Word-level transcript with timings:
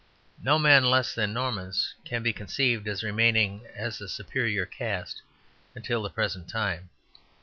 No 0.41 0.57
men 0.57 0.85
less 0.85 1.13
than 1.13 1.31
Normans 1.31 1.93
can 2.05 2.23
be 2.23 2.33
conceived 2.33 2.87
as 2.87 3.03
remaining 3.03 3.67
as 3.75 4.01
a 4.01 4.09
superior 4.09 4.65
caste 4.65 5.21
until 5.75 6.01
the 6.01 6.09
present 6.09 6.49
time. 6.49 6.89